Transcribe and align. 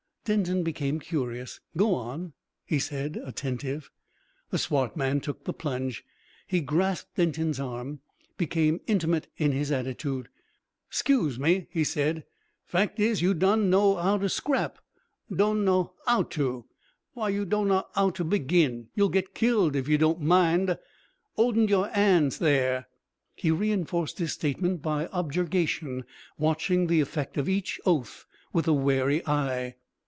Denton 0.23 0.61
became 0.61 0.99
curious. 0.99 1.61
"Go 1.75 1.95
on," 1.95 2.33
he 2.63 2.77
said, 2.77 3.19
attentive. 3.25 3.89
The 4.51 4.59
swart 4.59 4.95
man 4.95 5.19
took 5.19 5.43
the 5.45 5.51
plunge. 5.51 6.03
He 6.45 6.61
grasped 6.61 7.15
Denton's 7.15 7.59
arm, 7.59 8.01
became 8.37 8.81
intimate 8.85 9.29
in 9.37 9.51
his 9.51 9.71
attitude. 9.71 10.29
"'Scuse 10.91 11.39
me," 11.39 11.65
he 11.71 11.83
said. 11.83 12.23
"Fact 12.67 12.99
is, 12.99 13.23
you 13.23 13.33
done 13.33 13.71
know 13.71 13.97
'ow 13.97 14.19
to 14.19 14.29
scrap. 14.29 14.77
Done 15.35 15.65
know 15.65 15.93
'ow 16.07 16.21
to. 16.21 16.65
Why 17.13 17.29
you 17.29 17.43
done 17.43 17.69
know 17.69 17.87
'ow 17.95 18.11
to 18.11 18.23
begin. 18.23 18.89
You'll 18.93 19.09
get 19.09 19.33
killed 19.33 19.75
if 19.75 19.87
you 19.87 19.97
don't 19.97 20.21
mind. 20.21 20.77
'Ouldin' 21.35 21.67
your 21.67 21.89
'ands 21.97 22.37
There!" 22.37 22.85
He 23.33 23.49
reinforced 23.49 24.19
his 24.19 24.33
statement 24.33 24.83
by 24.83 25.07
objurgation, 25.11 26.03
watching 26.37 26.85
the 26.85 27.01
effect 27.01 27.37
of 27.37 27.49
each 27.49 27.79
oath 27.87 28.27
with 28.53 28.67
a 28.67 28.71
wary 28.73 29.25
eye. 29.25 29.77